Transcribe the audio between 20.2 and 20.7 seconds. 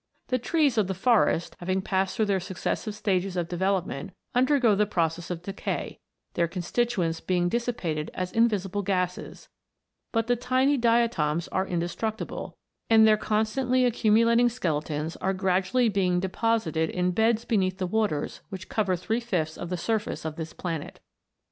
of this